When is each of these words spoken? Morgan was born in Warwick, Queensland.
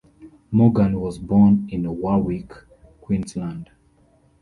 Morgan 0.49 0.99
was 0.99 1.19
born 1.19 1.67
in 1.69 1.83
Warwick, 1.99 2.51
Queensland. 3.01 3.69